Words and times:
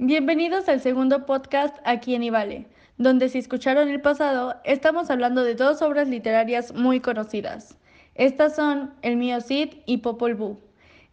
Bienvenidos 0.00 0.68
al 0.68 0.80
segundo 0.80 1.26
podcast 1.26 1.76
aquí 1.84 2.14
en 2.14 2.22
Ivale, 2.22 2.68
donde 2.98 3.28
si 3.28 3.38
escucharon 3.38 3.88
el 3.88 4.00
pasado, 4.00 4.54
estamos 4.62 5.10
hablando 5.10 5.42
de 5.42 5.56
dos 5.56 5.82
obras 5.82 6.06
literarias 6.06 6.72
muy 6.72 7.00
conocidas. 7.00 7.76
Estas 8.14 8.54
son 8.54 8.94
El 9.02 9.16
mío 9.16 9.40
Cid 9.40 9.70
y 9.86 9.96
Popol 9.96 10.36
Vuh. 10.36 10.56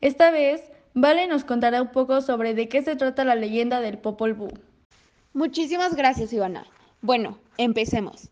Esta 0.01 0.29
vez, 0.29 0.71
Vale 0.93 1.25
nos 1.25 1.43
contará 1.43 1.81
un 1.81 1.91
poco 1.91 2.21
sobre 2.21 2.53
de 2.53 2.69
qué 2.69 2.83
se 2.83 2.95
trata 2.95 3.25
la 3.25 3.33
leyenda 3.33 3.81
del 3.81 3.97
Popol 3.97 4.35
Vuh. 4.35 4.53
Muchísimas 5.33 5.95
gracias, 5.95 6.31
Ivana. 6.31 6.67
Bueno, 7.01 7.39
empecemos. 7.57 8.29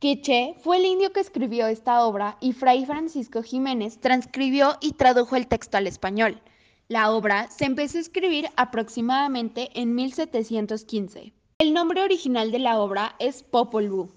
Quiché 0.00 0.54
fue 0.62 0.76
el 0.76 0.84
indio 0.84 1.14
que 1.14 1.20
escribió 1.20 1.66
esta 1.66 2.04
obra 2.04 2.36
y 2.40 2.52
Fray 2.52 2.84
Francisco 2.84 3.42
Jiménez 3.42 3.98
transcribió 4.00 4.76
y 4.82 4.92
tradujo 4.92 5.34
el 5.34 5.46
texto 5.46 5.78
al 5.78 5.86
español. 5.86 6.42
La 6.88 7.12
obra 7.12 7.48
se 7.50 7.64
empezó 7.64 7.96
a 7.96 8.02
escribir 8.02 8.50
aproximadamente 8.56 9.70
en 9.72 9.94
1715. 9.94 11.32
El 11.56 11.72
nombre 11.72 12.02
original 12.02 12.52
de 12.52 12.58
la 12.58 12.78
obra 12.78 13.16
es 13.18 13.42
Popol 13.42 13.88
Vuh. 13.88 14.10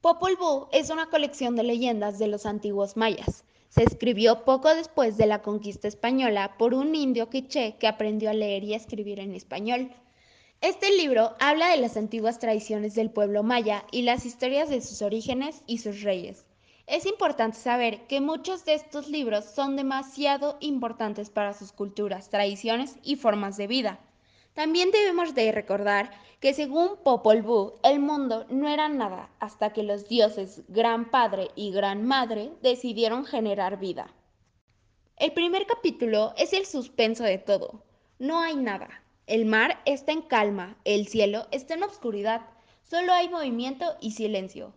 Popol 0.00 0.36
Vuh 0.36 0.68
es 0.70 0.90
una 0.90 1.06
colección 1.06 1.56
de 1.56 1.64
leyendas 1.64 2.20
de 2.20 2.28
los 2.28 2.46
antiguos 2.46 2.96
mayas. 2.96 3.44
Se 3.70 3.82
escribió 3.82 4.44
poco 4.44 4.72
después 4.72 5.16
de 5.16 5.26
la 5.26 5.42
conquista 5.42 5.88
española 5.88 6.54
por 6.58 6.74
un 6.74 6.94
indio 6.94 7.28
quiché 7.28 7.76
que 7.80 7.88
aprendió 7.88 8.30
a 8.30 8.34
leer 8.34 8.62
y 8.62 8.74
escribir 8.74 9.18
en 9.18 9.34
español. 9.34 9.90
Este 10.60 10.96
libro 10.96 11.34
habla 11.40 11.70
de 11.70 11.78
las 11.78 11.96
antiguas 11.96 12.38
tradiciones 12.38 12.94
del 12.94 13.10
pueblo 13.10 13.42
maya 13.42 13.84
y 13.90 14.02
las 14.02 14.26
historias 14.26 14.70
de 14.70 14.80
sus 14.80 15.02
orígenes 15.02 15.64
y 15.66 15.78
sus 15.78 16.02
reyes. 16.02 16.44
Es 16.90 17.06
importante 17.06 17.56
saber 17.56 18.08
que 18.08 18.20
muchos 18.20 18.64
de 18.64 18.74
estos 18.74 19.06
libros 19.06 19.44
son 19.44 19.76
demasiado 19.76 20.56
importantes 20.58 21.30
para 21.30 21.54
sus 21.54 21.70
culturas, 21.70 22.30
tradiciones 22.30 22.96
y 23.04 23.14
formas 23.14 23.56
de 23.56 23.68
vida. 23.68 24.00
También 24.54 24.90
debemos 24.90 25.32
de 25.36 25.52
recordar 25.52 26.10
que 26.40 26.52
según 26.52 26.96
Popol 27.04 27.42
Vuh, 27.42 27.74
el 27.84 28.00
mundo 28.00 28.44
no 28.50 28.68
era 28.68 28.88
nada 28.88 29.30
hasta 29.38 29.72
que 29.72 29.84
los 29.84 30.08
dioses 30.08 30.64
Gran 30.66 31.12
Padre 31.12 31.52
y 31.54 31.70
Gran 31.70 32.04
Madre 32.04 32.50
decidieron 32.60 33.24
generar 33.24 33.78
vida. 33.78 34.12
El 35.16 35.32
primer 35.32 35.66
capítulo 35.66 36.34
es 36.36 36.52
el 36.52 36.66
suspenso 36.66 37.22
de 37.22 37.38
todo. 37.38 37.84
No 38.18 38.40
hay 38.40 38.56
nada. 38.56 38.88
El 39.28 39.46
mar 39.46 39.80
está 39.84 40.10
en 40.10 40.22
calma, 40.22 40.76
el 40.82 41.06
cielo 41.06 41.46
está 41.52 41.74
en 41.74 41.84
obscuridad, 41.84 42.40
solo 42.82 43.12
hay 43.12 43.28
movimiento 43.28 43.84
y 44.00 44.10
silencio. 44.10 44.74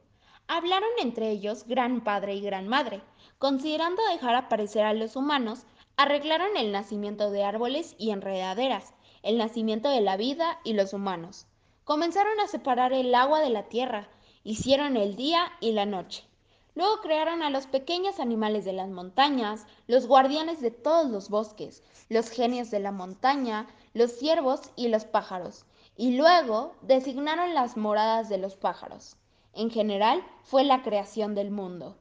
Hablaron 0.47 0.89
entre 0.99 1.31
ellos 1.31 1.65
Gran 1.67 2.03
Padre 2.03 2.35
y 2.35 2.41
Gran 2.41 2.67
Madre. 2.67 3.01
Considerando 3.39 4.03
dejar 4.07 4.35
aparecer 4.35 4.83
a 4.83 4.93
los 4.93 5.15
humanos, 5.15 5.65
arreglaron 5.95 6.57
el 6.57 6.71
nacimiento 6.71 7.31
de 7.31 7.43
árboles 7.45 7.95
y 7.97 8.11
enredaderas, 8.11 8.93
el 9.21 9.37
nacimiento 9.37 9.89
de 9.89 10.01
la 10.01 10.17
vida 10.17 10.59
y 10.65 10.73
los 10.73 10.93
humanos. 10.93 11.47
Comenzaron 11.85 12.39
a 12.41 12.47
separar 12.47 12.91
el 12.91 13.15
agua 13.15 13.39
de 13.39 13.49
la 13.49 13.63
tierra, 13.63 14.09
hicieron 14.43 14.97
el 14.97 15.15
día 15.15 15.51
y 15.61 15.71
la 15.71 15.85
noche. 15.85 16.25
Luego 16.75 17.01
crearon 17.01 17.41
a 17.41 17.49
los 17.49 17.67
pequeños 17.67 18.19
animales 18.19 18.65
de 18.65 18.73
las 18.73 18.89
montañas, 18.89 19.65
los 19.87 20.07
guardianes 20.07 20.59
de 20.59 20.71
todos 20.71 21.09
los 21.09 21.29
bosques, 21.29 21.83
los 22.09 22.29
genios 22.29 22.69
de 22.69 22.79
la 22.79 22.91
montaña, 22.91 23.67
los 23.93 24.11
ciervos 24.11 24.61
y 24.75 24.89
los 24.89 25.05
pájaros. 25.05 25.65
Y 25.95 26.17
luego 26.17 26.75
designaron 26.81 27.53
las 27.53 27.77
moradas 27.77 28.27
de 28.27 28.39
los 28.39 28.55
pájaros. 28.55 29.15
En 29.53 29.69
general, 29.69 30.23
fue 30.43 30.63
la 30.63 30.81
creación 30.81 31.35
del 31.35 31.51
mundo. 31.51 31.97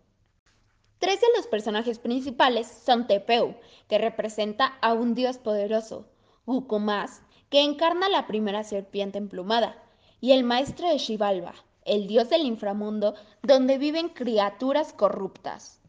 Tres 0.99 1.21
de 1.21 1.27
los 1.37 1.47
personajes 1.47 1.99
principales 1.99 2.67
son 2.67 3.07
Tepeu, 3.07 3.57
que 3.89 3.99
representa 3.99 4.79
a 4.81 4.93
un 4.93 5.15
dios 5.15 5.39
poderoso, 5.39 6.07
Gukumás, 6.47 7.23
que 7.51 7.63
encarna 7.63 8.09
la 8.09 8.27
primera 8.27 8.65
serpiente 8.65 9.19
emplumada, 9.19 9.83
y 10.21 10.33
el 10.33 10.45
maestro 10.45 10.89
de 10.89 10.99
Xibalba, 10.99 11.55
el 11.85 12.07
dios 12.07 12.31
del 12.31 12.43
inframundo, 12.43 13.15
donde 13.43 13.79
viven 13.79 14.09
criaturas 14.09 14.93
corruptas. 14.93 15.81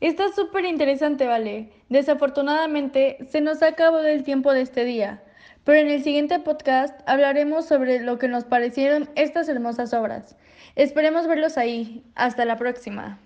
Está 0.00 0.32
súper 0.32 0.64
interesante, 0.64 1.26
Vale. 1.26 1.72
Desafortunadamente, 1.88 3.18
se 3.30 3.40
nos 3.40 3.62
acabado 3.62 4.06
el 4.06 4.22
tiempo 4.22 4.52
de 4.52 4.62
este 4.62 4.84
día, 4.84 5.22
pero 5.68 5.80
en 5.80 5.90
el 5.90 6.02
siguiente 6.02 6.38
podcast 6.38 6.98
hablaremos 7.04 7.66
sobre 7.66 8.00
lo 8.00 8.18
que 8.18 8.26
nos 8.26 8.44
parecieron 8.44 9.06
estas 9.16 9.50
hermosas 9.50 9.92
obras. 9.92 10.34
Esperemos 10.76 11.26
verlos 11.26 11.58
ahí. 11.58 12.02
Hasta 12.14 12.46
la 12.46 12.56
próxima. 12.56 13.20